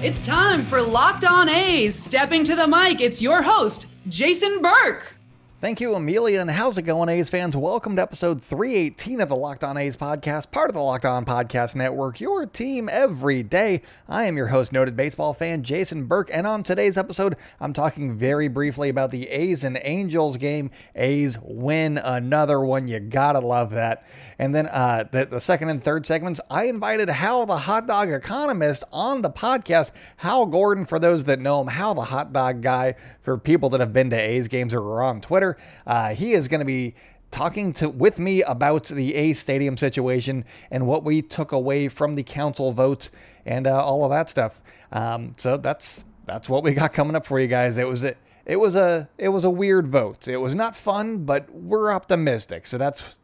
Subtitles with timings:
[0.00, 1.98] It's time for Locked On A's.
[1.98, 5.14] Stepping to the mic, it's your host, Jason Burke.
[5.60, 6.40] Thank you, Amelia.
[6.40, 7.56] And how's it going, A's fans?
[7.56, 11.24] Welcome to episode 318 of the Locked On A's podcast, part of the Locked On
[11.24, 13.82] Podcast Network, your team every day.
[14.08, 16.30] I am your host, noted baseball fan Jason Burke.
[16.32, 20.70] And on today's episode, I'm talking very briefly about the A's and Angels game.
[20.94, 22.86] A's win another one.
[22.86, 24.06] You gotta love that.
[24.38, 28.10] And then uh, the, the second and third segments, I invited Hal, the hot dog
[28.10, 29.90] economist, on the podcast.
[30.18, 33.80] Hal Gordon, for those that know him, Hal, the hot dog guy, for people that
[33.80, 35.56] have been to A's games or are on Twitter.
[35.86, 36.94] Uh, he is going to be
[37.30, 42.14] talking to with me about the A Stadium situation and what we took away from
[42.14, 43.10] the council vote
[43.44, 44.62] and uh, all of that stuff.
[44.92, 47.76] Um, so that's that's what we got coming up for you guys.
[47.78, 48.14] It was a,
[48.46, 50.28] it was a it was a weird vote.
[50.28, 52.66] It was not fun, but we're optimistic.
[52.66, 53.18] So that's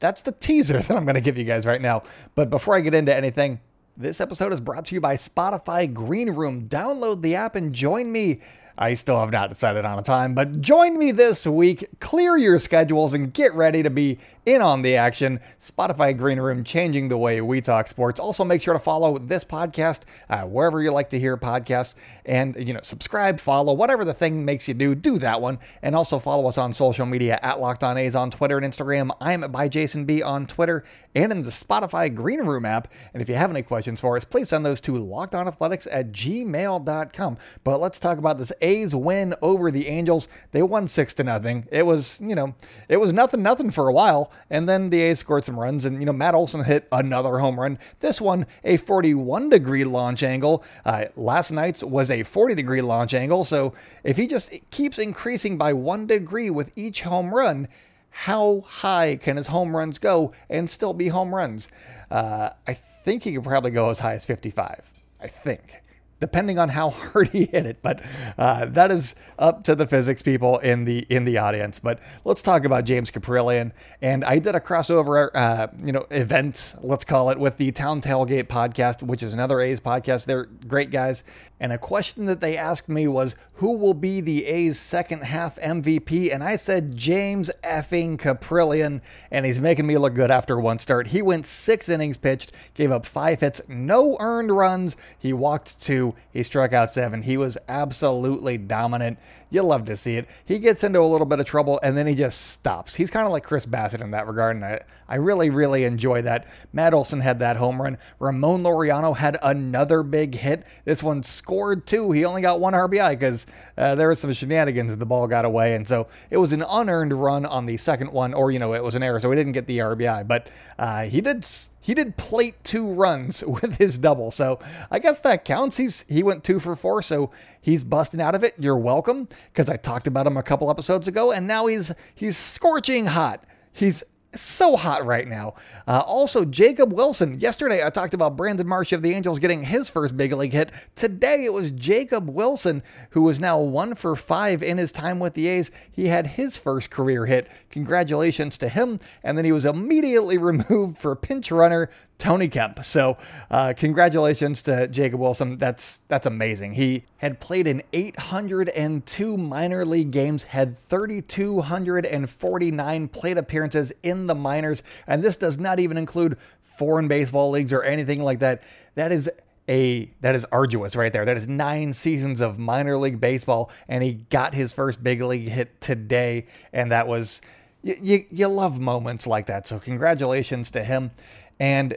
[0.00, 2.02] that's the teaser that I'm going to give you guys right now.
[2.34, 3.60] But before I get into anything,
[3.96, 6.68] this episode is brought to you by Spotify Green Room.
[6.68, 8.40] Download the app and join me
[8.82, 11.86] I still have not decided on a time, but join me this week.
[12.00, 15.40] Clear your schedules and get ready to be in on the action.
[15.60, 18.18] Spotify Green Room changing the way we talk sports.
[18.20, 22.56] Also, make sure to follow this podcast uh, wherever you like to hear podcasts, and
[22.56, 24.94] you know, subscribe, follow, whatever the thing makes you do.
[24.94, 28.30] Do that one, and also follow us on social media at Locked On A's on
[28.30, 29.10] Twitter and Instagram.
[29.20, 32.88] I'm by Jason B on Twitter and in the Spotify Green Room app.
[33.12, 37.38] And if you have any questions for us, please send those to lockedonathletics at gmail.com.
[37.64, 40.28] But let's talk about this A's win over the Angels.
[40.52, 41.66] They won six to nothing.
[41.70, 42.54] It was, you know,
[42.88, 44.32] it was nothing, nothing for a while.
[44.48, 47.60] And then the A's scored some runs, and you know, Matt Olson hit another home
[47.60, 47.78] run.
[48.00, 50.64] This one, a 41 degree launch angle.
[50.84, 53.44] Uh, last night's was a 40 degree launch angle.
[53.44, 53.74] So
[54.04, 57.68] if he just keeps increasing by one degree with each home run,
[58.10, 61.68] how high can his home runs go and still be home runs?
[62.10, 64.92] Uh, I think he could probably go as high as 55.
[65.20, 65.80] I think
[66.20, 67.82] depending on how hard he hit it.
[67.82, 68.02] But
[68.38, 71.80] uh, that is up to the physics people in the in the audience.
[71.80, 73.72] But let's talk about James Kaprielian.
[74.00, 78.00] And I did a crossover, uh, you know, event, let's call it, with the Town
[78.00, 80.26] Tailgate podcast, which is another A's podcast.
[80.26, 81.24] They're great guys.
[81.62, 85.56] And a question that they asked me was, who will be the A's second half
[85.56, 86.32] MVP?
[86.32, 91.08] And I said James effing Kaprielian, and he's making me look good after one start.
[91.08, 94.96] He went six innings pitched, gave up five hits, no earned runs.
[95.18, 97.22] He walked two, he struck out seven.
[97.22, 99.18] He was absolutely dominant.
[99.50, 100.28] You love to see it.
[100.44, 102.94] He gets into a little bit of trouble and then he just stops.
[102.94, 106.22] He's kind of like Chris Bassitt in that regard, and I, I really, really enjoy
[106.22, 106.46] that.
[106.72, 107.98] Matt Olson had that home run.
[108.20, 110.64] Ramon Laureano had another big hit.
[110.84, 112.12] This one scored two.
[112.12, 113.44] He only got one RBI because
[113.76, 116.62] uh, there was some shenanigans and the ball got away, and so it was an
[116.62, 119.36] unearned run on the second one, or you know, it was an error, so he
[119.36, 120.28] didn't get the RBI.
[120.28, 121.44] But uh, he did
[121.80, 124.60] he did plate two runs with his double, so
[124.92, 125.76] I guess that counts.
[125.76, 128.54] He's he went two for four, so he's busting out of it.
[128.58, 132.36] You're welcome because I talked about him a couple episodes ago, and now he's he's
[132.36, 133.44] scorching hot.
[133.72, 134.02] He's
[134.34, 135.54] so hot right now.
[135.86, 137.40] Uh, also, Jacob Wilson.
[137.40, 140.70] Yesterday, I talked about Brandon Marsh of the Angels getting his first big league hit.
[140.94, 145.34] Today, it was Jacob Wilson, who is now one for five in his time with
[145.34, 145.70] the A's.
[145.90, 147.48] He had his first career hit.
[147.70, 148.98] Congratulations to him.
[149.22, 151.90] And then he was immediately removed for pinch runner
[152.20, 152.84] Tony Kemp.
[152.84, 153.16] So,
[153.50, 155.56] uh, congratulations to Jacob Wilson.
[155.58, 156.74] That's that's amazing.
[156.74, 164.82] He had played in 802 minor league games, had 3,249 plate appearances in the minors,
[165.06, 168.62] and this does not even include foreign baseball leagues or anything like that.
[168.94, 169.30] That is
[169.66, 171.24] a that is arduous right there.
[171.24, 175.48] That is nine seasons of minor league baseball, and he got his first big league
[175.48, 177.40] hit today, and that was.
[177.82, 179.66] You, you, you love moments like that.
[179.66, 181.12] So, congratulations to him.
[181.60, 181.96] And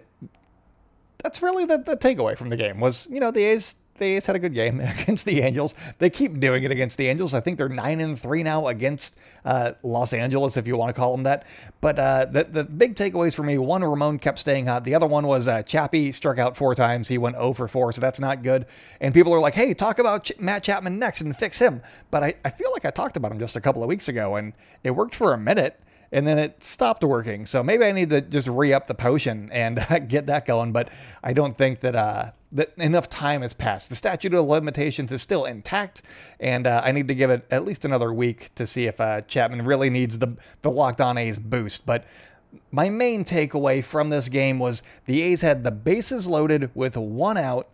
[1.23, 4.25] that's really the, the takeaway from the game was, you know, the A's the A's
[4.25, 5.73] had a good game against the Angels.
[5.99, 7.33] They keep doing it against the Angels.
[7.33, 9.15] I think they're nine and three now against
[9.45, 11.45] uh, Los Angeles, if you want to call them that.
[11.79, 14.83] But uh, the the big takeaways for me: one, Ramon kept staying hot.
[14.83, 17.07] The other one was uh, Chappie struck out four times.
[17.07, 18.65] He went 0 for four, so that's not good.
[18.99, 21.81] And people are like, "Hey, talk about Ch- Matt Chapman next and fix him."
[22.11, 24.35] But I, I feel like I talked about him just a couple of weeks ago,
[24.35, 25.79] and it worked for a minute
[26.13, 27.45] and then it stopped working.
[27.45, 30.71] So maybe I need to just re up the potion and get that going.
[30.71, 30.89] But
[31.23, 33.89] I don't think that uh, that enough time has passed.
[33.89, 36.03] The statute of limitations is still intact,
[36.39, 39.21] and uh, I need to give it at least another week to see if uh,
[39.21, 41.85] Chapman really needs the the locked on A's boost.
[41.85, 42.05] But
[42.71, 47.37] my main takeaway from this game was the A's had the bases loaded with one
[47.37, 47.69] out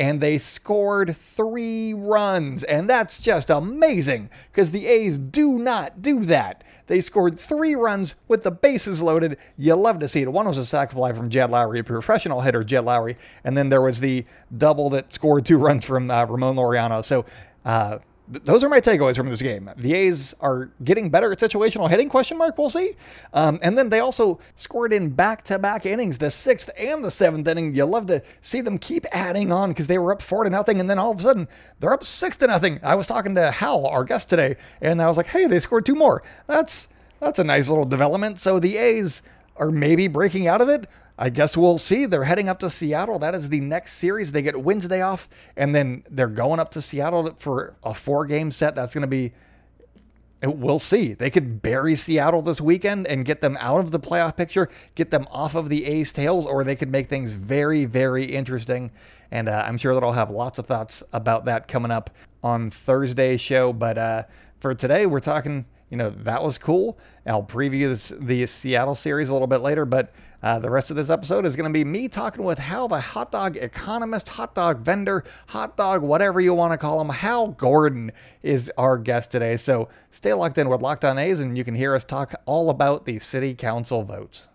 [0.00, 2.64] and they scored three runs.
[2.64, 6.64] And that's just amazing because the A's do not do that.
[6.86, 9.36] They scored three runs with the bases loaded.
[9.58, 10.32] You love to see it.
[10.32, 13.16] One was a sac fly from Jed Lowrie, a professional hitter, Jed Lowrie.
[13.44, 14.24] And then there was the
[14.56, 17.04] double that scored two runs from uh, Ramon Laureano.
[17.04, 17.26] So,
[17.66, 17.98] uh,
[18.30, 19.70] those are my takeaways from this game.
[19.76, 22.08] The A's are getting better at situational hitting?
[22.08, 22.56] Question mark.
[22.56, 22.94] We'll see.
[23.32, 27.74] Um, and then they also scored in back-to-back innings, the sixth and the seventh inning.
[27.74, 30.80] You love to see them keep adding on because they were up four to nothing,
[30.80, 31.48] and then all of a sudden
[31.80, 32.78] they're up six to nothing.
[32.82, 35.84] I was talking to Hal, our guest today, and I was like, "Hey, they scored
[35.84, 36.22] two more.
[36.46, 36.88] That's
[37.18, 39.22] that's a nice little development." So the A's
[39.56, 40.86] are maybe breaking out of it.
[41.18, 42.06] I guess we'll see.
[42.06, 43.18] They're heading up to Seattle.
[43.18, 44.32] That is the next series.
[44.32, 48.50] They get Wednesday off, and then they're going up to Seattle for a four game
[48.50, 48.74] set.
[48.74, 49.32] That's going to be,
[50.42, 51.12] we'll see.
[51.12, 55.10] They could bury Seattle this weekend and get them out of the playoff picture, get
[55.10, 58.90] them off of the A's tails, or they could make things very, very interesting.
[59.30, 62.08] And uh, I'm sure that I'll have lots of thoughts about that coming up
[62.42, 63.74] on Thursday's show.
[63.74, 64.22] But uh,
[64.58, 66.96] for today, we're talking, you know, that was cool.
[67.26, 70.96] I'll preview this, the Seattle series a little bit later, but uh, the rest of
[70.96, 74.54] this episode is going to be me talking with Hal, the hot dog economist, hot
[74.54, 77.10] dog vendor, hot dog, whatever you want to call him.
[77.10, 79.56] Hal Gordon is our guest today.
[79.56, 82.70] So stay locked in with Locked On A's, and you can hear us talk all
[82.70, 84.48] about the city council votes.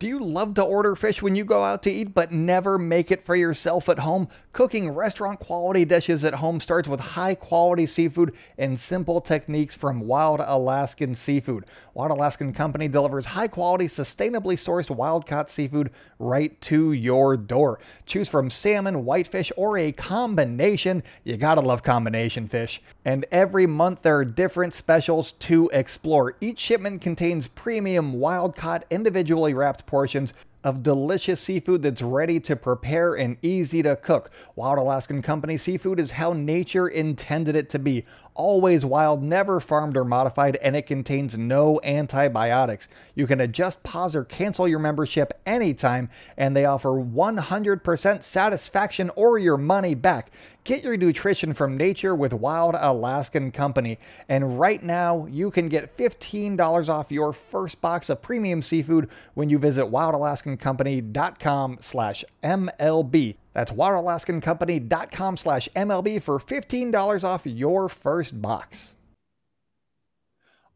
[0.00, 3.12] Do you love to order fish when you go out to eat but never make
[3.12, 4.26] it for yourself at home?
[4.52, 10.00] Cooking restaurant quality dishes at home starts with high quality seafood and simple techniques from
[10.00, 11.64] Wild Alaskan Seafood.
[11.94, 17.78] Wild Alaskan Company delivers high quality, sustainably sourced wild caught seafood right to your door.
[18.04, 21.04] Choose from salmon, whitefish, or a combination.
[21.22, 22.82] You gotta love combination fish.
[23.04, 26.34] And every month there are different specials to explore.
[26.40, 32.56] Each shipment contains premium wild caught, individually wrapped portions of delicious seafood that's ready to
[32.56, 34.30] prepare and easy to cook.
[34.56, 38.04] Wild Alaskan Company seafood is how nature intended it to be.
[38.36, 42.88] Always wild, never farmed or modified, and it contains no antibiotics.
[43.14, 49.38] You can adjust, pause, or cancel your membership anytime, and they offer 100% satisfaction or
[49.38, 50.32] your money back.
[50.64, 53.98] Get your nutrition from nature with Wild Alaskan Company.
[54.28, 59.48] And right now, you can get $15 off your first box of premium seafood when
[59.48, 63.36] you visit wildalaskancompany.com slash MLB.
[63.54, 68.96] That's wildalaskancompany.com slash MLB for $15 off your first box.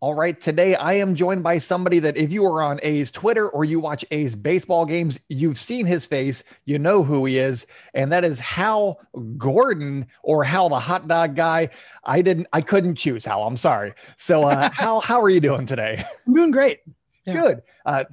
[0.01, 3.49] All right, today I am joined by somebody that if you are on A's Twitter
[3.49, 7.67] or you watch A's baseball games, you've seen his face, you know who he is,
[7.95, 9.01] and that is Hal
[9.37, 11.71] Gordon or Hal the hot dog guy.
[12.05, 13.43] I didn't I couldn't choose Hal.
[13.43, 13.93] I'm sorry.
[14.15, 16.05] So uh Hal, how are you doing today?
[16.29, 16.79] I'm doing great.
[17.27, 17.43] Yeah.
[17.43, 17.63] Good.
[17.85, 18.05] Uh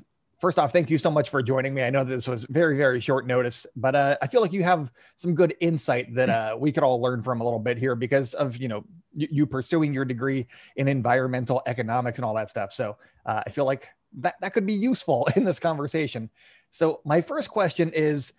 [0.46, 1.82] first off, thank you so much for joining me.
[1.82, 4.94] I know this was very, very short notice, but uh, I feel like you have
[5.16, 8.36] some good insight that uh, we could all learn from a little bit here because
[8.36, 10.46] of you know you, you pursuing your degree
[10.76, 12.74] in environmental economics and all that stuff.
[12.74, 12.96] So
[13.26, 13.90] uh, I feel like
[14.20, 16.30] that that could be useful in this conversation.
[16.70, 18.34] So my first question is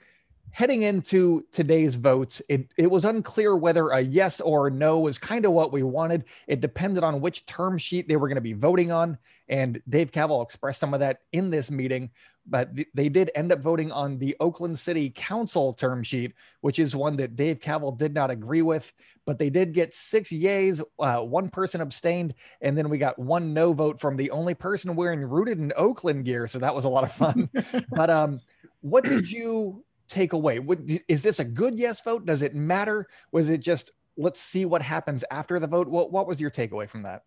[0.57, 5.19] heading into today's votes, it, it was unclear whether a yes or a no was
[5.19, 6.25] kind of what we wanted.
[6.47, 9.19] It depended on which term sheet they were going to be voting on.
[9.49, 12.11] And Dave Kaval expressed some of that in this meeting,
[12.47, 16.33] but th- they did end up voting on the Oakland City Council term sheet,
[16.63, 18.95] which is one that Dave Kaval did not agree with.
[19.27, 22.33] But they did get six yays, uh, one person abstained,
[22.63, 26.25] and then we got one no vote from the only person wearing rooted in Oakland
[26.25, 26.47] gear.
[26.49, 27.51] So that was a lot of fun.
[27.91, 28.41] but um,
[28.81, 30.59] what did you take away?
[30.59, 32.27] What, is this a good yes vote?
[32.27, 33.09] Does it matter?
[33.33, 35.89] Was it just let's see what happens after the vote?
[35.89, 37.23] What what was your takeaway from that?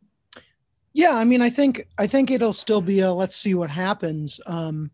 [0.93, 4.39] Yeah, I mean, I think I think it'll still be a let's see what happens.
[4.45, 4.91] Um,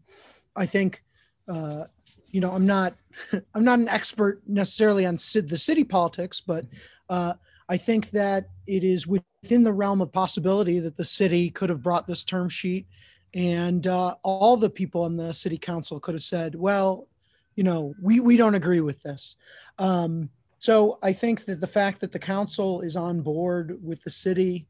[0.55, 1.03] I think,
[1.47, 1.85] uh,
[2.31, 2.93] you know, I'm not
[3.53, 6.65] I'm not an expert necessarily on the city politics, but
[7.09, 7.33] uh,
[7.69, 11.81] I think that it is within the realm of possibility that the city could have
[11.81, 12.87] brought this term sheet,
[13.33, 17.07] and uh, all the people on the city council could have said, well,
[17.55, 19.35] you know, we we don't agree with this.
[19.77, 24.09] Um, so I think that the fact that the council is on board with the
[24.09, 24.67] city,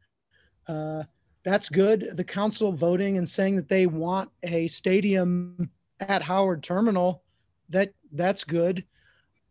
[0.67, 1.03] uh,
[1.43, 2.11] that's good.
[2.13, 7.23] The council voting and saying that they want a stadium at Howard Terminal,
[7.69, 8.83] that that's good.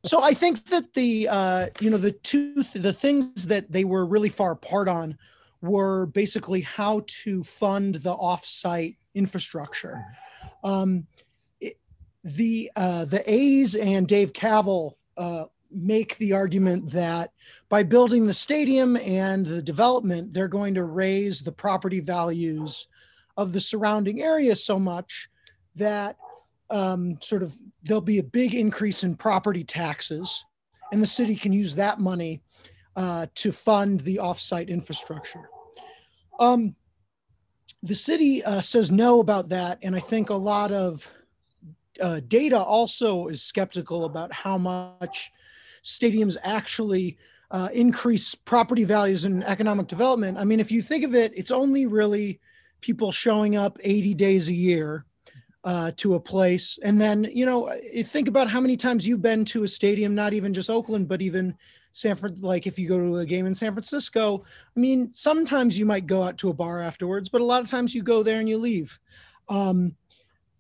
[0.05, 4.05] So I think that the uh, you know the two the things that they were
[4.05, 5.17] really far apart on
[5.63, 10.05] were basically how to fund the offsite infrastructure.
[10.63, 11.07] Um,
[12.25, 17.31] the uh, the A's and Dave Kaval uh, make the argument that
[17.69, 22.89] by building the stadium and the development, they're going to raise the property values
[23.37, 25.29] of the surrounding area so much
[25.77, 26.17] that
[26.71, 30.45] um, sort of there'll be a big increase in property taxes,
[30.93, 32.41] and the city can use that money
[32.97, 35.51] uh, to fund the offsite infrastructure.
[36.41, 36.75] Um,
[37.83, 41.13] the city uh, says no about that, and I think a lot of
[42.01, 45.31] uh, data also is skeptical about how much
[45.83, 47.19] stadiums actually
[47.51, 50.39] uh, increase property values and economic development.
[50.39, 52.41] I mean, if you think of it, it's only really
[52.81, 55.05] people showing up 80 days a year
[55.65, 56.79] uh, to a place.
[56.83, 57.73] And then, you know,
[58.05, 61.23] think about how many times you've been to a stadium, not even just Oakland, but
[61.23, 61.55] even
[61.93, 62.43] Sanford.
[62.43, 64.45] Like if you go to a game in San Francisco,
[64.77, 67.71] I mean, sometimes you might go out to a bar afterwards, but a lot of
[67.71, 68.99] times you go there and you leave.
[69.49, 69.95] Um,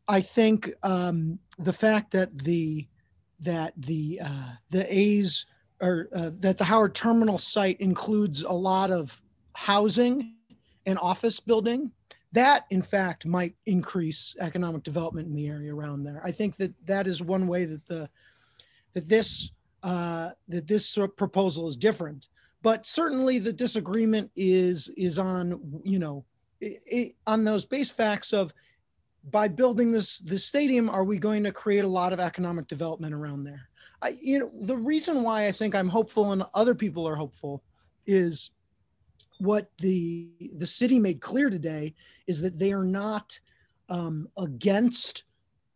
[0.08, 2.87] I think um, the fact that the
[3.40, 5.46] that the uh, the A's
[5.80, 9.20] or uh, that the Howard Terminal site includes a lot of
[9.54, 10.34] housing
[10.87, 11.90] and office building.
[12.32, 16.20] That, in fact, might increase economic development in the area around there.
[16.25, 18.08] I think that that is one way that the
[18.94, 19.50] that this
[19.82, 22.28] uh, that this proposal is different.
[22.62, 26.25] But certainly, the disagreement is is on you know
[26.61, 28.52] it, it, on those base facts of
[29.30, 33.14] by building this this stadium, are we going to create a lot of economic development
[33.14, 33.68] around there?
[34.02, 37.62] I, you know, the reason why I think I'm hopeful and other people are hopeful
[38.06, 38.50] is
[39.38, 41.94] what the the city made clear today
[42.26, 43.38] is that they are not
[43.88, 45.24] um, against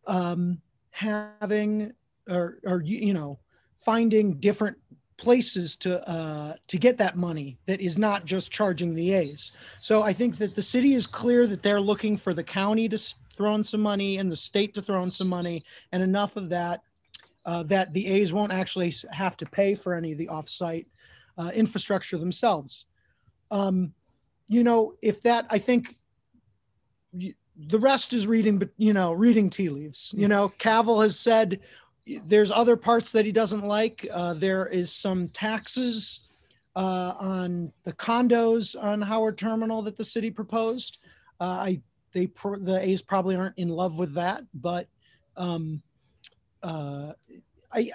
[0.07, 1.93] um, having
[2.27, 3.39] or or you know
[3.77, 4.77] finding different
[5.19, 9.51] places to uh, to get that money that is not just charging the A's.
[9.81, 12.97] So I think that the city is clear that they're looking for the county to
[13.35, 16.49] throw in some money and the state to throw in some money, and enough of
[16.49, 16.81] that
[17.45, 20.85] uh, that the A's won't actually have to pay for any of the offsite
[21.37, 22.85] uh, infrastructure themselves.
[23.51, 23.93] Um,
[24.47, 25.95] you know, if that, I think
[27.13, 30.13] the rest is reading, but you know, reading tea leaves.
[30.17, 31.59] You know, Kaval has said
[32.25, 34.07] there's other parts that he doesn't like.
[34.11, 36.21] Uh, there is some taxes
[36.75, 40.99] uh, on the condos on Howard Terminal that the city proposed.
[41.39, 44.87] Uh, I they the A's probably aren't in love with that, but
[45.37, 45.81] um,
[46.63, 47.13] uh,
[47.71, 47.91] I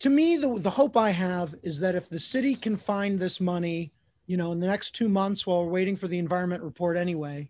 [0.00, 3.40] to me the the hope I have is that if the city can find this
[3.40, 3.92] money,
[4.26, 7.48] you know, in the next two months while we're waiting for the environment report anyway,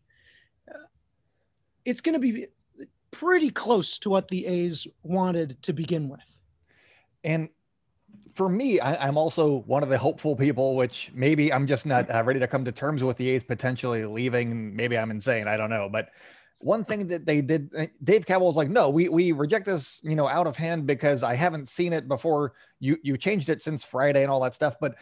[0.68, 0.86] uh,
[1.84, 2.46] it's going to be
[3.12, 6.20] pretty close to what the A's wanted to begin with.
[7.22, 7.48] And
[8.34, 12.10] for me, I, am also one of the hopeful people, which maybe I'm just not
[12.10, 14.74] uh, ready to come to terms with the A's potentially leaving.
[14.74, 15.46] Maybe I'm insane.
[15.46, 15.88] I don't know.
[15.92, 16.08] But
[16.58, 20.00] one thing that they did, uh, Dave Kaval was like, no, we, we reject this,
[20.02, 22.54] you know, out of hand because I haven't seen it before.
[22.80, 24.76] You, you changed it since Friday and all that stuff.
[24.80, 24.94] But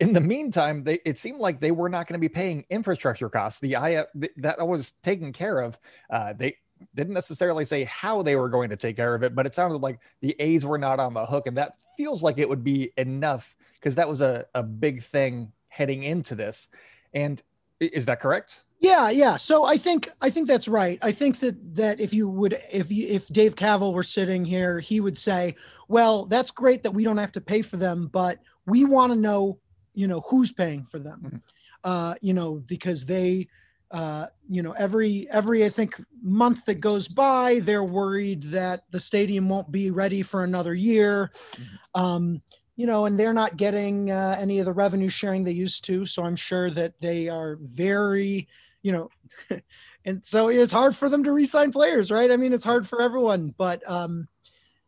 [0.00, 3.28] in the meantime, they, it seemed like they were not going to be paying infrastructure
[3.28, 3.60] costs.
[3.60, 4.04] The I
[4.36, 5.76] that was taken care of.
[6.08, 6.56] Uh, they
[6.94, 9.78] didn't necessarily say how they were going to take care of it, but it sounded
[9.78, 11.46] like the A's were not on the hook.
[11.46, 15.52] And that feels like it would be enough because that was a, a big thing
[15.68, 16.68] heading into this.
[17.12, 17.42] And
[17.80, 18.64] is that correct?
[18.80, 19.36] Yeah, yeah.
[19.36, 20.98] So I think I think that's right.
[21.02, 24.78] I think that that if you would if you if Dave Kaval were sitting here,
[24.78, 25.56] he would say,
[25.88, 29.18] "Well, that's great that we don't have to pay for them, but we want to
[29.18, 29.58] know,
[29.94, 31.36] you know, who's paying for them." Mm-hmm.
[31.82, 33.48] Uh, you know, because they
[33.90, 39.00] uh, you know every every i think month that goes by they're worried that the
[39.00, 42.00] stadium won't be ready for another year mm-hmm.
[42.00, 42.42] um,
[42.76, 46.04] you know and they're not getting uh, any of the revenue sharing they used to
[46.04, 48.46] so i'm sure that they are very
[48.82, 49.10] you know
[50.04, 53.00] and so it's hard for them to re-sign players right i mean it's hard for
[53.00, 54.28] everyone but um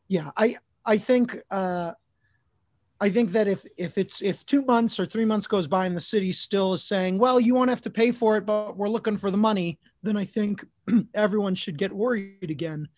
[0.08, 1.92] yeah i i think uh
[3.02, 5.96] I think that if if it's if two months or three months goes by and
[5.96, 8.88] the city still is saying, well, you won't have to pay for it, but we're
[8.88, 10.64] looking for the money, then I think
[11.14, 12.88] everyone should get worried again.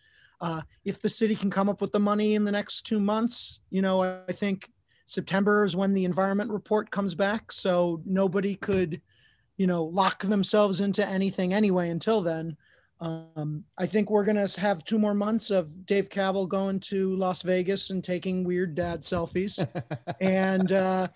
[0.41, 3.61] Uh, if the city can come up with the money in the next two months,
[3.71, 4.69] you know, I think
[5.07, 9.01] September is when the environment report comes back, so nobody could,
[9.57, 12.57] you know, lock themselves into anything anyway until then.
[13.03, 17.17] Um, I think we're going to have two more months of Dave Kaval going to
[17.17, 19.59] Las Vegas and taking weird dad selfies
[20.21, 21.09] and, uh,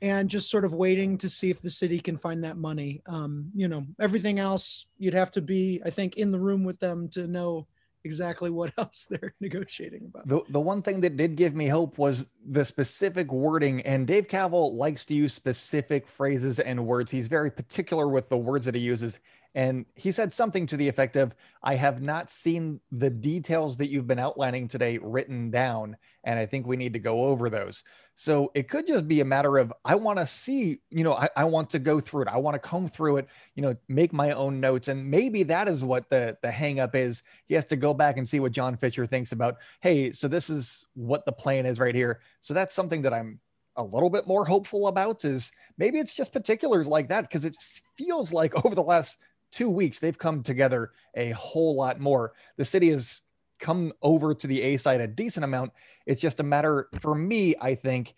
[0.00, 3.02] and just sort of waiting to see if the city can find that money.
[3.06, 6.80] Um, you know, everything else you'd have to be, I think, in the room with
[6.80, 7.66] them to know
[8.04, 10.26] exactly what else they're negotiating about.
[10.26, 13.82] The, the one thing that did give me hope was the specific wording.
[13.82, 17.10] And Dave Kaval likes to use specific phrases and words.
[17.10, 19.18] He's very particular with the words that he uses.
[19.54, 23.88] And he said something to the effect of, I have not seen the details that
[23.88, 25.96] you've been outlining today written down.
[26.24, 27.82] And I think we need to go over those.
[28.14, 31.28] So it could just be a matter of, I want to see, you know, I,
[31.36, 32.28] I want to go through it.
[32.28, 34.88] I want to comb through it, you know, make my own notes.
[34.88, 37.22] And maybe that is what the, the hang up is.
[37.46, 40.50] He has to go back and see what John Fisher thinks about, hey, so this
[40.50, 42.20] is what the plan is right here.
[42.40, 43.40] So that's something that I'm
[43.78, 47.56] a little bit more hopeful about is maybe it's just particulars like that because it
[47.96, 49.18] feels like over the last
[49.50, 52.32] two weeks, they've come together a whole lot more.
[52.56, 53.22] The city has
[53.58, 55.72] come over to the A side a decent amount.
[56.06, 58.14] It's just a matter for me, I think,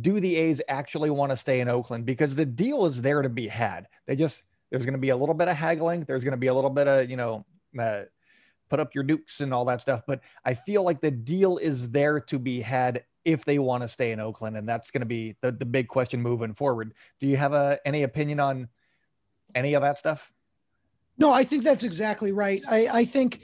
[0.00, 2.04] do the A's actually want to stay in Oakland?
[2.04, 3.88] Because the deal is there to be had.
[4.06, 6.04] They just, there's going to be a little bit of haggling.
[6.04, 7.46] There's going to be a little bit of, you know,
[7.78, 8.02] uh,
[8.68, 10.02] put up your dukes and all that stuff.
[10.06, 13.88] But I feel like the deal is there to be had if they want to
[13.88, 14.56] stay in Oakland.
[14.56, 16.92] And that's going to be the, the big question moving forward.
[17.18, 18.68] Do you have a, any opinion on
[19.54, 20.30] any of that stuff?
[21.18, 22.62] No, I think that's exactly right.
[22.68, 23.40] I, I think,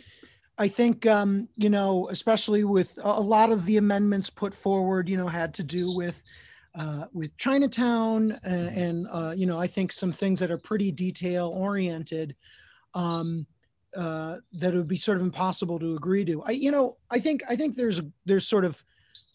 [0.59, 5.17] I think, um, you know, especially with a lot of the amendments put forward, you
[5.17, 6.23] know, had to do with,
[6.77, 10.93] uh, with Chinatown and, and uh, you know, I think some things that are pretty
[10.93, 12.37] detail oriented,
[12.95, 13.47] um,
[13.97, 16.43] uh, that would be sort of impossible to agree to.
[16.45, 18.83] I, you know, I think, I think there's, there's sort of,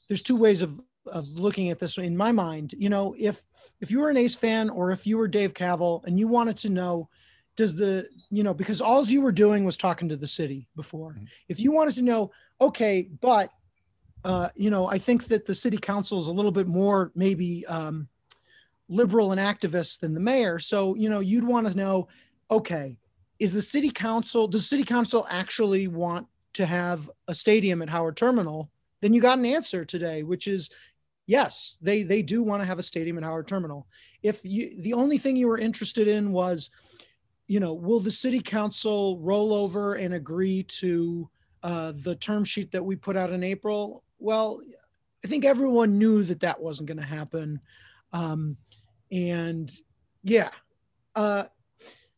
[0.07, 2.73] there's two ways of, of looking at this in my mind.
[2.77, 3.41] You know, if,
[3.81, 6.57] if you were an A's fan or if you were Dave Kaval and you wanted
[6.57, 7.09] to know,
[7.59, 11.11] does the you know because all you were doing was talking to the city before.
[11.11, 11.25] Mm-hmm.
[11.49, 13.51] if you wanted to know okay but
[14.23, 17.65] uh, you know i think that the city council is a little bit more maybe
[17.67, 18.07] um,
[18.89, 20.59] liberal and activist than the mayor.
[20.59, 22.07] So you know you'd want to know
[22.51, 22.97] okay
[23.37, 28.17] is the city council does city council actually want to have a stadium at howard
[28.17, 28.69] terminal?
[29.01, 30.69] Then you got an answer today which is
[31.27, 33.87] yes they they do want to have a stadium at howard terminal.
[34.23, 36.71] If you the only thing you were interested in was
[37.49, 41.27] you know, will the city council roll over and agree to
[41.63, 44.03] uh, the term sheet that we put out in April?
[44.19, 44.61] Well,
[45.25, 47.59] I think everyone knew that that wasn't going to happen.
[48.13, 48.55] Um,
[49.11, 49.71] and
[50.23, 50.51] yeah,
[51.15, 51.45] uh,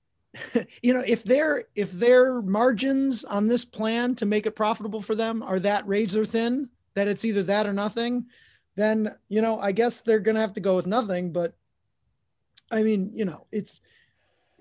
[0.81, 5.15] you know, if their if their margins on this plan to make it profitable for
[5.15, 8.25] them are that razor thin, that it's either that or nothing,
[8.75, 11.31] then you know, I guess they're going to have to go with nothing.
[11.31, 11.53] But
[12.69, 13.79] I mean, you know, it's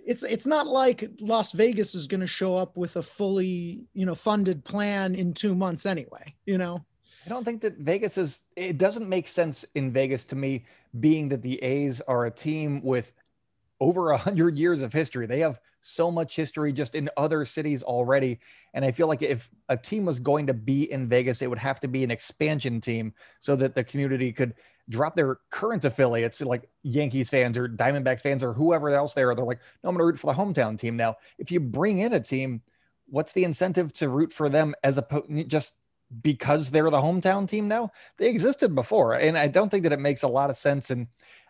[0.07, 4.07] it's it's not like Las Vegas is going to show up with a fully you
[4.07, 6.35] know funded plan in two months anyway.
[6.47, 6.85] You know.
[7.27, 8.43] I don't think that Vegas is.
[8.57, 10.65] It doesn't make sense in Vegas to me,
[11.01, 13.13] being that the A's are a team with
[13.81, 15.27] over a hundred years of history.
[15.27, 18.39] They have so much history just in other cities already.
[18.75, 21.59] And I feel like if a team was going to be in Vegas, it would
[21.59, 24.55] have to be an expansion team so that the community could
[24.91, 29.35] drop their current affiliates like Yankees fans or Diamondbacks fans or whoever else there.
[29.35, 31.17] They're like, no, I'm going to root for the hometown team now.
[31.39, 32.61] If you bring in a team,
[33.07, 35.75] what's the incentive to root for them as a just
[36.23, 37.91] because they're the hometown team now?
[38.19, 40.91] They existed before, and I don't think that it makes a lot of sense.
[40.91, 41.07] And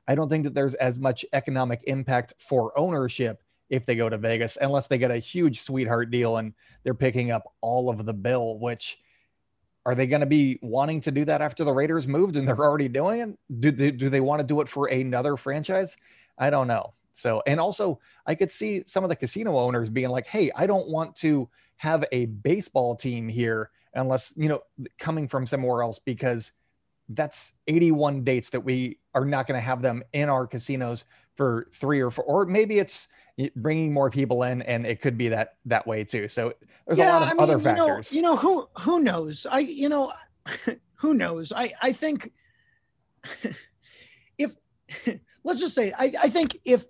[0.06, 4.18] I don't think that there's as much economic impact for ownership if they go to
[4.18, 8.12] Vegas, unless they get a huge sweetheart deal and they're picking up all of the
[8.12, 8.98] bill, which
[9.86, 12.58] are they going to be wanting to do that after the Raiders moved and they're
[12.58, 13.60] already doing it?
[13.60, 15.96] Do they, do they want to do it for another franchise?
[16.38, 16.94] I don't know.
[17.12, 20.66] So, and also, I could see some of the casino owners being like, hey, I
[20.66, 24.62] don't want to have a baseball team here unless, you know,
[24.98, 26.52] coming from somewhere else because
[27.08, 31.04] that's 81 dates that we are not going to have them in our casinos
[31.40, 33.08] for three or four, or maybe it's
[33.56, 36.28] bringing more people in and it could be that that way too.
[36.28, 36.52] So
[36.86, 39.00] there's yeah, a lot of I mean, other factors you know, you know who who
[39.00, 39.46] knows?
[39.50, 40.12] I you know
[40.96, 41.50] who knows?
[41.50, 42.30] I i think
[44.38, 44.54] if
[45.44, 46.84] let's just say i i think if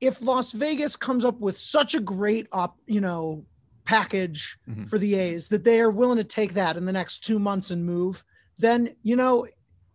[0.00, 3.44] if las vegas comes up with such a great op you know
[3.84, 4.84] package mm-hmm.
[4.84, 7.70] for the a's that they are willing to take that in the next two months
[7.70, 8.24] and move
[8.58, 9.46] then you know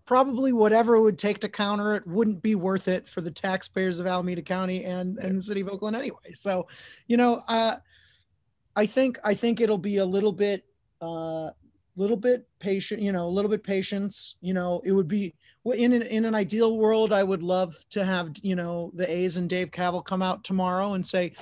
[0.08, 4.00] probably whatever it would take to counter it wouldn't be worth it for the taxpayers
[4.00, 6.34] of Alameda County and, and the city of Oakland anyway.
[6.34, 6.68] So,
[7.08, 7.76] you know, uh,
[8.76, 10.64] I think I think it'll be a little bit
[11.02, 11.52] uh
[11.96, 14.36] little bit patient, you know, a little bit patience.
[14.40, 18.06] You know, it would be in an, in an ideal world, I would love to
[18.06, 21.34] have, you know, the A's and Dave Kaval come out tomorrow and say,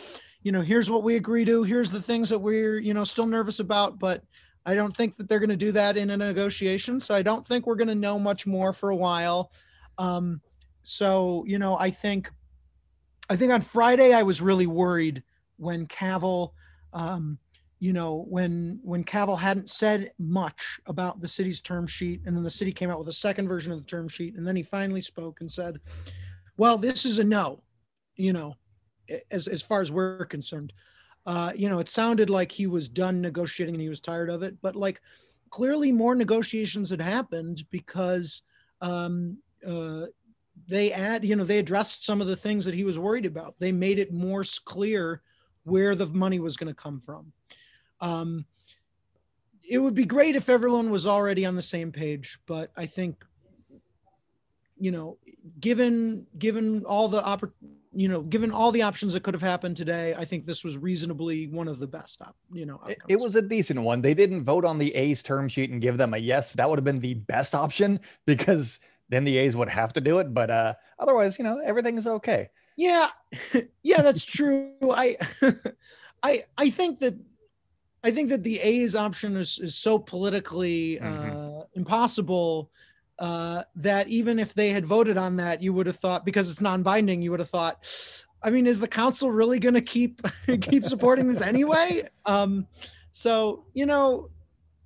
[0.42, 3.28] you know, here's what we agree to, here's the things that we're, you know, still
[3.28, 4.24] nervous about, but
[4.66, 7.00] I don't think that they're going to do that in a negotiation.
[7.00, 9.52] So I don't think we're going to know much more for a while.
[9.98, 10.42] Um,
[10.84, 12.30] so you know, I think,
[13.30, 15.24] I think on Friday I was really worried
[15.58, 16.52] when Kaval,
[16.94, 17.38] um,
[17.80, 22.44] you know, when when Kaval hadn't said much about the city's term sheet, and then
[22.44, 24.64] the city came out with a second version of the term sheet, and then he
[24.64, 25.80] finally spoke and said,
[26.58, 27.64] "Well, this is a no,"
[28.16, 28.56] you know,
[29.32, 30.74] as as far as we're concerned.
[31.26, 34.44] Uh, you know, it sounded like he was done negotiating and he was tired of
[34.44, 35.02] it, but like
[35.50, 38.44] clearly more negotiations had happened because
[38.82, 40.06] um, uh,
[40.68, 43.56] they add, you know, they addressed some of the things that he was worried about.
[43.60, 45.22] They made it more clear
[45.64, 47.32] where the money was going to come from.
[48.02, 48.46] Um,
[49.68, 53.26] it would be great if everyone was already on the same page, but I think,
[54.78, 55.18] you know,
[55.60, 57.54] given given all the oppor-
[57.96, 60.78] you know, given all the options that could have happened today, I think this was
[60.78, 64.02] reasonably one of the best, op- you know, it, it, was a decent one.
[64.02, 66.52] They didn't vote on the A's term sheet and give them a yes.
[66.52, 70.20] That would have been the best option because then the A's would have to do
[70.20, 70.34] it.
[70.34, 72.50] But uh, otherwise, you know, everything is okay.
[72.76, 73.08] Yeah,
[73.84, 74.74] yeah, that's true.
[74.84, 75.16] I,
[76.24, 77.16] I, I think that,
[78.04, 81.60] I think that the A's option is is so politically mm-hmm.
[81.60, 82.70] uh, impossible
[83.20, 86.62] uh, that even if they had voted on that, you would have thought because it's
[86.62, 87.86] non-binding, you would have thought,
[88.44, 90.22] I mean, is the council really going to keep
[90.62, 92.08] keep supporting this anyway?
[92.26, 92.68] Um,
[93.12, 94.30] so you know,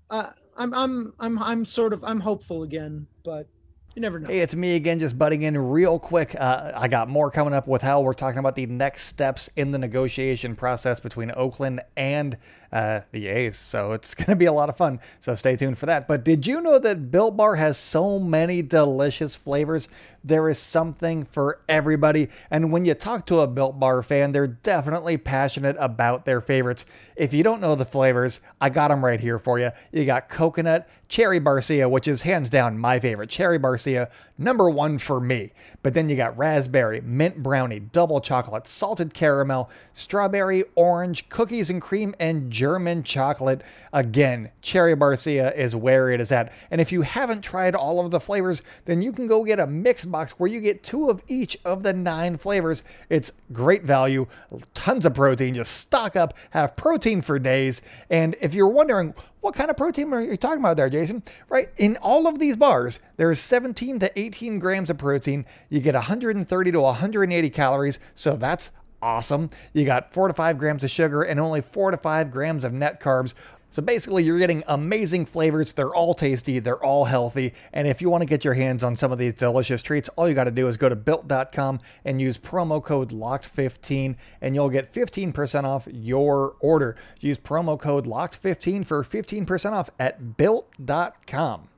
[0.09, 3.47] uh, I'm I'm I'm I'm sort of I'm hopeful again, but
[3.95, 4.27] you never know.
[4.27, 6.35] Hey, it's me again, just butting in real quick.
[6.39, 9.71] Uh, I got more coming up with how we're talking about the next steps in
[9.71, 12.37] the negotiation process between Oakland and
[12.71, 13.57] uh, the A's.
[13.57, 14.99] So it's going to be a lot of fun.
[15.19, 16.07] So stay tuned for that.
[16.07, 19.87] But did you know that Built Bar has so many delicious flavors?
[20.23, 22.27] There is something for everybody.
[22.51, 26.85] And when you talk to a Built Bar fan, they're definitely passionate about their favorites.
[27.15, 29.71] If you don't know the flavors, I got them right here for you.
[29.91, 33.29] You got coconut, cherry barcia, which is hands down my favorite.
[33.29, 35.53] Cherry barcia, number one for me.
[35.83, 41.81] But then you got raspberry, mint brownie, double chocolate, salted caramel, strawberry, orange, cookies and
[41.81, 43.61] cream, and German chocolate.
[43.93, 46.53] Again, Cherry Barcia is where it is at.
[46.69, 49.65] And if you haven't tried all of the flavors, then you can go get a
[49.65, 52.83] mixed box where you get two of each of the nine flavors.
[53.07, 54.27] It's great value,
[54.73, 55.53] tons of protein.
[55.53, 57.81] Just stock up, have protein for days.
[58.09, 61.23] And if you're wondering, what kind of protein are you talking about there, Jason?
[61.47, 61.69] Right?
[61.77, 65.45] In all of these bars, there's 17 to 18 grams of protein.
[65.69, 67.99] You get 130 to 180 calories.
[68.15, 69.49] So that's awesome.
[69.73, 72.73] You got four to five grams of sugar and only four to five grams of
[72.73, 73.33] net carbs.
[73.71, 75.73] So basically, you're getting amazing flavors.
[75.73, 77.53] They're all tasty, they're all healthy.
[77.71, 80.27] And if you want to get your hands on some of these delicious treats, all
[80.27, 84.69] you got to do is go to built.com and use promo code LOCKED15 and you'll
[84.69, 86.95] get 15% off your order.
[87.19, 91.68] Use promo code LOCKED15 for 15% off at built.com.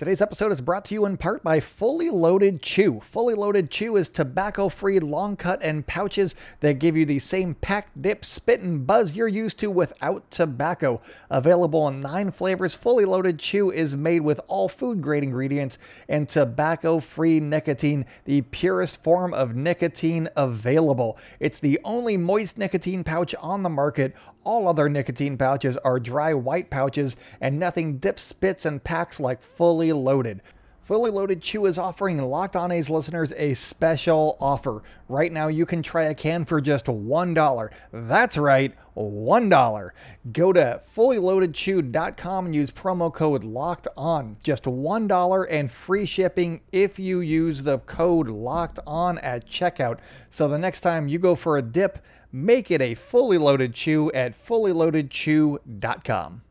[0.00, 3.00] Today's episode is brought to you in part by Fully Loaded Chew.
[3.00, 7.52] Fully Loaded Chew is tobacco free long cut and pouches that give you the same
[7.52, 11.02] pack, dip, spit, and buzz you're used to without tobacco.
[11.28, 15.76] Available in nine flavors, Fully Loaded Chew is made with all food grade ingredients
[16.08, 21.18] and tobacco free nicotine, the purest form of nicotine available.
[21.40, 24.16] It's the only moist nicotine pouch on the market.
[24.44, 29.42] All other nicotine pouches are dry white pouches, and nothing dips, spits, and packs like
[29.42, 30.42] fully loaded.
[30.90, 34.82] Fully Loaded Chew is offering Locked On A's listeners a special offer.
[35.08, 37.70] Right now, you can try a can for just $1.
[37.92, 39.90] That's right, $1.
[40.32, 44.36] Go to fullyloadedchew.com and use promo code LOCKED ON.
[44.42, 50.00] Just $1 and free shipping if you use the code LOCKED ON at checkout.
[50.28, 52.00] So the next time you go for a dip,
[52.32, 56.42] make it a fully loaded chew at fullyloadedchew.com.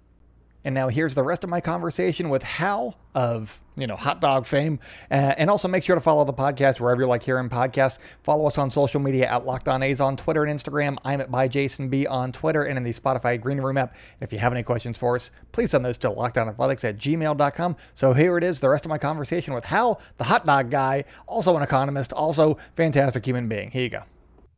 [0.65, 4.45] And now here's the rest of my conversation with Hal of, you know, hot dog
[4.45, 4.79] fame.
[5.09, 7.97] Uh, and also make sure to follow the podcast wherever you like hearing podcasts.
[8.23, 10.97] Follow us on social media at Locked On A's on Twitter and Instagram.
[11.05, 13.93] I'm at by Jason B on Twitter and in the Spotify Green Room app.
[14.19, 17.77] And if you have any questions for us, please send those to lockedonathletics at gmail.com.
[17.93, 21.05] So here it is, the rest of my conversation with Hal, the hot dog guy,
[21.25, 23.71] also an economist, also fantastic human being.
[23.71, 24.03] Here you go.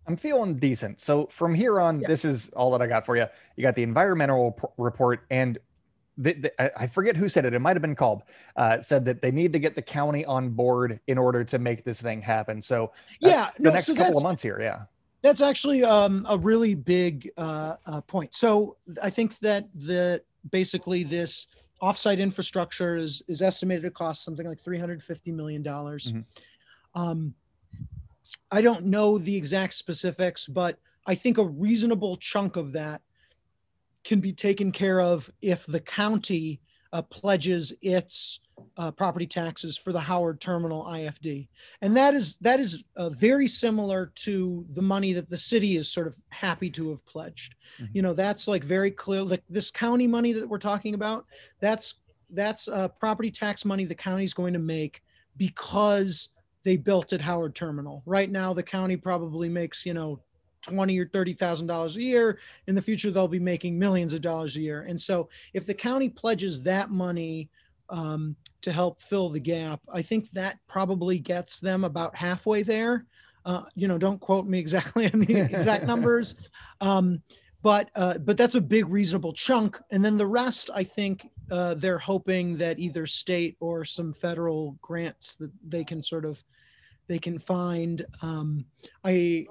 [0.07, 1.01] I'm feeling decent.
[1.01, 2.07] So from here on, yeah.
[2.07, 3.25] this is all that I got for you.
[3.55, 5.57] You got the environmental report, and
[6.17, 7.53] the, the, I forget who said it.
[7.53, 8.23] It might have been called.
[8.55, 11.83] Uh, said that they need to get the county on board in order to make
[11.83, 12.61] this thing happen.
[12.61, 14.59] So yeah, the no, next so couple of months here.
[14.59, 14.83] Yeah,
[15.21, 18.35] that's actually um, a really big uh, uh, point.
[18.35, 21.47] So I think that the basically this
[21.81, 26.11] offsite infrastructure is is estimated to cost something like 350 million dollars.
[26.11, 27.01] Mm-hmm.
[27.01, 27.33] Um,
[28.51, 33.01] I don't know the exact specifics, but I think a reasonable chunk of that
[34.03, 36.59] can be taken care of if the county
[36.93, 38.41] uh, pledges its
[38.77, 41.47] uh, property taxes for the Howard Terminal IFD,
[41.81, 45.91] and that is that is uh, very similar to the money that the city is
[45.91, 47.55] sort of happy to have pledged.
[47.79, 47.91] Mm-hmm.
[47.93, 49.21] You know, that's like very clear.
[49.23, 51.25] Like this county money that we're talking about,
[51.59, 51.95] that's
[52.29, 55.01] that's uh, property tax money the county is going to make
[55.37, 56.29] because
[56.63, 58.03] they built at Howard Terminal.
[58.05, 60.19] Right now, the county probably makes you know
[60.61, 62.39] twenty or thirty thousand dollars a year.
[62.67, 64.83] In the future, they'll be making millions of dollars a year.
[64.83, 67.49] And so, if the county pledges that money
[67.89, 73.05] um, to help fill the gap, I think that probably gets them about halfway there.
[73.43, 76.35] Uh, you know, don't quote me exactly on the exact numbers,
[76.79, 77.21] um,
[77.63, 79.79] but uh, but that's a big reasonable chunk.
[79.91, 84.77] And then the rest, I think, uh, they're hoping that either state or some federal
[84.81, 86.43] grants that they can sort of
[87.07, 88.05] they can find.
[88.21, 88.65] Um,
[89.03, 89.47] I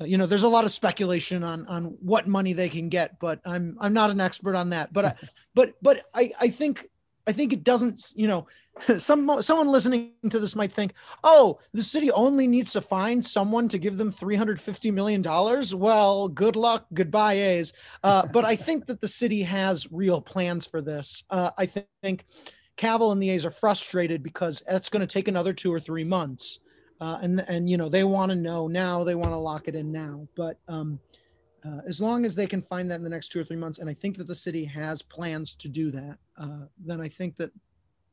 [0.00, 3.40] you know there's a lot of speculation on on what money they can get but
[3.46, 5.14] i'm i'm not an expert on that but I,
[5.54, 6.86] but but i i think
[7.26, 8.46] i think it doesn't you know
[8.98, 10.92] some someone listening to this might think
[11.24, 15.74] oh the city only needs to find someone to give them 350 million dollars?
[15.74, 17.72] Well good luck goodbye a's.
[18.02, 21.24] Uh, but i think that the city has real plans for this.
[21.30, 22.26] Uh, i think
[22.76, 26.04] Kaval and the a's are frustrated because that's going to take another two or three
[26.04, 26.60] months.
[27.00, 29.74] Uh, and and you know they want to know now they want to lock it
[29.74, 30.26] in now.
[30.34, 30.98] But um,
[31.66, 33.78] uh, as long as they can find that in the next two or three months
[33.78, 37.36] and i think that the city has plans to do that uh, then i think
[37.36, 37.50] that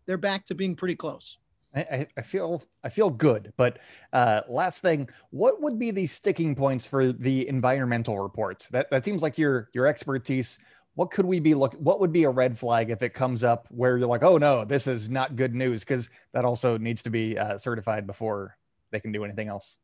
[0.05, 1.37] they're back to being pretty close
[1.75, 3.79] I, I feel I feel good, but
[4.11, 8.67] uh, last thing, what would be the sticking points for the environmental report?
[8.71, 10.59] That that seems like your your expertise.
[10.95, 11.73] What could we be look?
[11.75, 14.63] What would be a red flag if it comes up where you're like, oh no,
[14.65, 15.79] this is not good news?
[15.79, 18.55] Because that also needs to be uh, certified before
[18.91, 19.79] they can do anything else.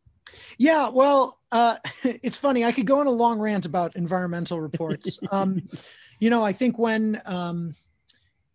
[0.57, 2.65] Yeah, well, uh, it's funny.
[2.65, 5.19] I could go on a long rant about environmental reports.
[5.31, 5.61] um,
[6.19, 7.73] you know, I think when um,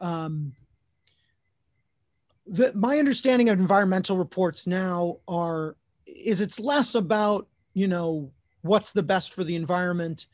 [0.00, 0.52] um,
[2.46, 8.30] the, my understanding of environmental reports now are is it's less about you know
[8.62, 10.26] what's the best for the environment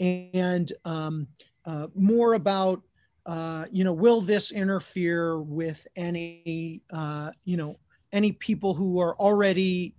[0.00, 1.26] and um,
[1.64, 2.82] uh, more about
[3.26, 7.78] uh, you know will this interfere with any uh, you know
[8.12, 9.94] any people who are already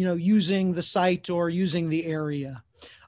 [0.00, 2.62] you know using the site or using the area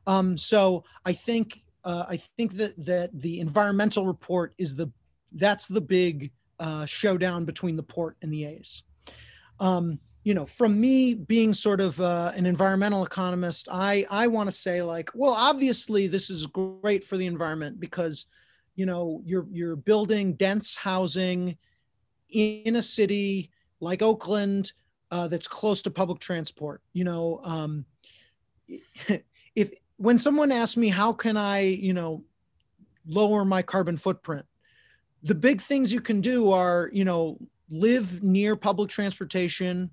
[0.07, 4.89] um, so i think uh, i think that that the environmental report is the
[5.35, 6.31] that's the big
[6.63, 8.85] uh, showdown between the port and the A's.
[9.59, 14.49] Um, you know, from me being sort of uh, an environmental economist, I I want
[14.49, 18.27] to say like, well, obviously this is great for the environment because,
[18.77, 21.59] you know, you're you're building dense housing
[22.29, 23.51] in a city
[23.81, 24.73] like Oakland
[25.13, 26.83] uh, that's close to public transport.
[26.93, 27.85] You know, um,
[29.55, 32.25] if when someone asks me how can I, you know,
[33.07, 34.47] lower my carbon footprint,
[35.23, 37.39] the big things you can do are you know
[37.71, 39.91] live near public transportation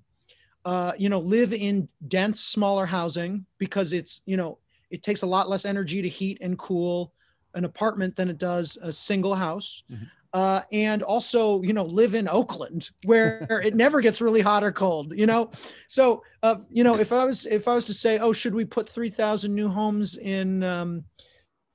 [0.64, 4.58] uh, you know live in dense smaller housing because it's you know
[4.90, 7.12] it takes a lot less energy to heat and cool
[7.54, 10.04] an apartment than it does a single house mm-hmm.
[10.32, 14.72] Uh, and also you know live in oakland where it never gets really hot or
[14.72, 15.50] cold you know
[15.86, 18.64] so uh, you know if i was if i was to say oh should we
[18.64, 21.04] put 3000 new homes in um,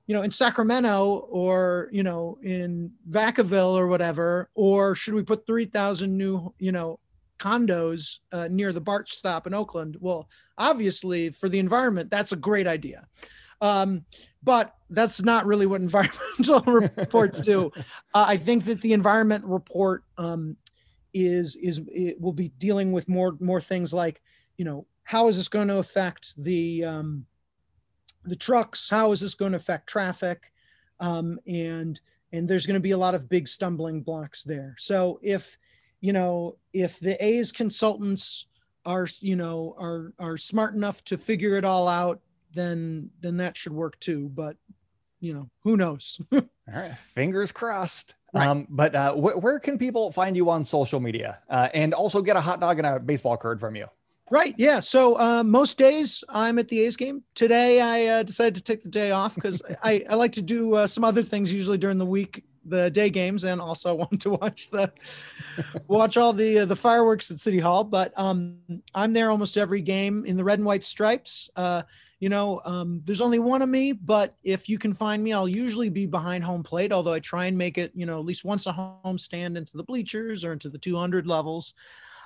[0.07, 5.47] you know, in Sacramento or, you know, in Vacaville or whatever, or should we put
[5.47, 6.99] 3,000 new, you know,
[7.39, 9.97] condos uh, near the BART stop in Oakland?
[9.99, 13.07] Well, obviously for the environment, that's a great idea.
[13.61, 14.05] Um,
[14.43, 17.71] but that's not really what environmental reports do.
[18.13, 20.57] Uh, I think that the environment report um,
[21.13, 24.21] is is it will be dealing with more more things like,
[24.57, 27.25] you know, how is this going to affect the um,
[28.23, 28.89] the trucks?
[28.89, 30.51] How is this going to affect traffic?
[30.99, 31.99] Um, and
[32.31, 34.75] and there's going to be a lot of big stumbling blocks there.
[34.77, 35.57] So if
[36.01, 38.47] you know if the a's consultants
[38.85, 42.19] are you know are are smart enough to figure it all out
[42.55, 44.57] then then that should work too but
[45.19, 48.47] you know who knows all right fingers crossed right.
[48.47, 52.21] um but uh wh- where can people find you on social media uh, and also
[52.21, 53.87] get a hot dog and a baseball card from you
[54.31, 54.55] Right.
[54.57, 54.79] Yeah.
[54.79, 57.23] So uh, most days I'm at the A's game.
[57.35, 60.75] Today I uh, decided to take the day off because I, I like to do
[60.75, 64.31] uh, some other things usually during the week, the day games, and also want to
[64.31, 64.91] watch the
[65.87, 67.83] watch all the uh, the fireworks at City Hall.
[67.83, 68.57] But um,
[68.95, 71.49] I'm there almost every game in the red and white stripes.
[72.25, 75.47] You know, um, there's only one of me, but if you can find me, I'll
[75.47, 76.91] usually be behind home plate.
[76.91, 79.77] Although I try and make it, you know, at least once a home stand into
[79.77, 81.75] the bleachers or into the 200 levels.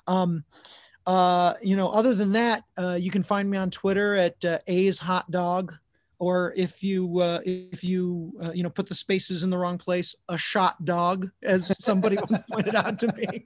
[0.08, 0.46] Um,
[1.06, 4.60] uh, you know, other than that, uh, you can find me on Twitter at uh,
[4.68, 5.76] A's Hot Dog,
[6.18, 9.78] or if you uh, if you uh, you know put the spaces in the wrong
[9.78, 12.18] place, a shot dog, as somebody
[12.54, 13.44] pointed out to me.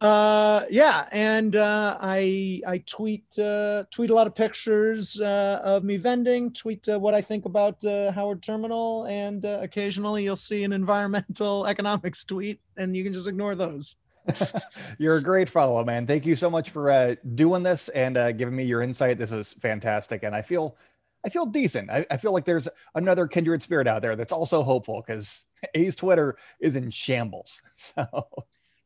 [0.00, 5.84] Uh, yeah, and uh, I I tweet uh, tweet a lot of pictures uh, of
[5.84, 6.52] me vending.
[6.52, 10.72] Tweet uh, what I think about uh, Howard Terminal, and uh, occasionally you'll see an
[10.82, 13.96] environmental economics tweet, and you can just ignore those.
[14.98, 16.06] You're a great follow, man.
[16.06, 19.18] Thank you so much for uh, doing this and uh, giving me your insight.
[19.18, 20.76] This was fantastic, and I feel,
[21.24, 21.90] I feel decent.
[21.90, 25.94] I, I feel like there's another kindred spirit out there that's also hopeful because A's
[25.94, 27.62] Twitter is in shambles.
[27.74, 28.26] So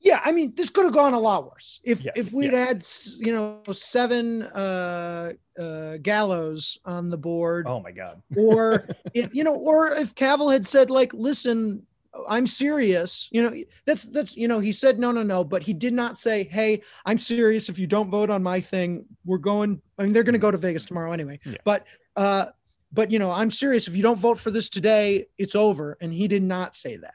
[0.00, 1.80] Yeah, I mean, this could have gone a lot worse.
[1.82, 3.16] If Yes, if we'd yes.
[3.18, 9.34] had you know seven uh, uh, gallows on the board, oh my god, or it,
[9.34, 11.84] you know, or if Kaval had said like, "Listen,
[12.28, 13.52] I'm serious," you know,
[13.86, 16.82] that's that's you know, he said no, no, no, but he did not say, "Hey,
[17.04, 17.68] I'm serious.
[17.68, 20.52] If you don't vote on my thing, we're going." I mean, they're going to go
[20.52, 21.56] to Vegas tomorrow anyway, Yeah.
[21.64, 21.84] but
[22.14, 22.46] uh,
[22.92, 23.88] but you know, I'm serious.
[23.88, 25.98] If you don't vote for this today, it's over.
[26.00, 27.14] And he did not say that,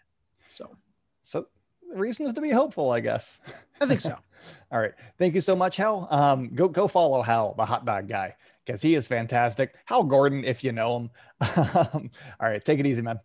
[1.96, 3.42] reasons to be hopeful, I guess.
[3.80, 4.18] I think so.
[4.72, 4.94] All right.
[5.18, 6.08] Thank you so much, Hal.
[6.10, 9.76] Um, go go follow Hal, the hot dog guy, because he is fantastic.
[9.86, 11.10] Hal Gordon, if you know him.
[11.94, 13.20] um, all right, take it easy, man.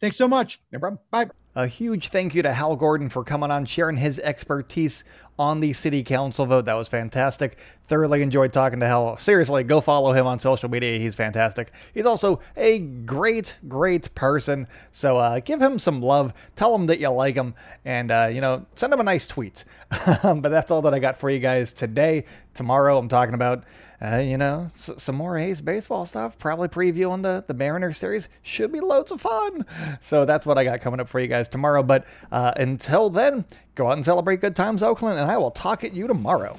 [0.00, 0.60] Thanks so much.
[0.70, 1.00] No problem.
[1.10, 1.30] Bye.
[1.58, 5.02] A huge thank you to Hal Gordon for coming on, sharing his expertise
[5.40, 6.66] on the city council vote.
[6.66, 7.58] That was fantastic.
[7.88, 9.18] Thoroughly enjoyed talking to Hal.
[9.18, 11.00] Seriously, go follow him on social media.
[11.00, 11.72] He's fantastic.
[11.92, 14.68] He's also a great, great person.
[14.92, 16.32] So uh, give him some love.
[16.54, 19.64] Tell him that you like him, and uh, you know, send him a nice tweet.
[20.22, 22.24] but that's all that I got for you guys today.
[22.54, 23.64] Tomorrow, I'm talking about.
[24.00, 26.38] Uh, you know, s- some more A's baseball stuff.
[26.38, 28.28] Probably previewing the the Mariners series.
[28.42, 29.64] Should be loads of fun.
[30.00, 31.82] So that's what I got coming up for you guys tomorrow.
[31.82, 35.82] But uh, until then, go out and celebrate good times, Oakland, and I will talk
[35.82, 36.56] at you tomorrow.